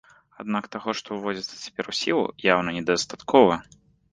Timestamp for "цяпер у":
1.65-1.95